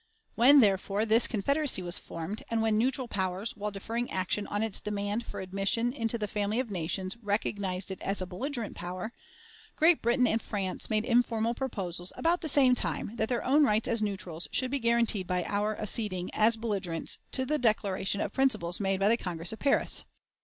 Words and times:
When, 0.33 0.61
therefore, 0.61 1.05
this 1.05 1.27
Confederacy 1.27 1.83
was 1.83 1.99
formed, 1.99 2.41
and 2.49 2.63
when 2.63 2.75
neutral 2.75 3.07
powers, 3.07 3.55
while 3.55 3.69
deferring 3.69 4.09
action 4.09 4.47
on 4.47 4.63
its 4.63 4.81
demand 4.81 5.27
for 5.27 5.41
admission 5.41 5.93
into 5.93 6.17
the 6.17 6.27
family 6.27 6.59
of 6.59 6.71
nations, 6.71 7.15
recognized 7.21 7.91
it 7.91 8.01
as 8.01 8.19
a 8.19 8.25
belligerent 8.25 8.73
power, 8.75 9.13
Great 9.75 10.01
Britain 10.01 10.25
and 10.25 10.41
France 10.41 10.89
made 10.89 11.05
informal 11.05 11.53
proposals, 11.53 12.11
about 12.15 12.41
the 12.41 12.49
same 12.49 12.73
time, 12.73 13.15
that 13.17 13.29
their 13.29 13.45
own 13.45 13.63
rights 13.63 13.87
as 13.87 14.01
neutrals 14.01 14.47
should 14.51 14.71
be 14.71 14.79
guaranteed 14.79 15.27
by 15.27 15.43
our 15.43 15.77
acceding, 15.77 16.31
as 16.33 16.57
belligerents, 16.57 17.19
to 17.31 17.45
the 17.45 17.59
declaration 17.59 18.21
of 18.21 18.33
principles 18.33 18.79
made 18.79 18.99
by 18.99 19.07
the 19.07 19.17
Congress 19.17 19.53
of 19.53 19.59
Paris. 19.59 20.03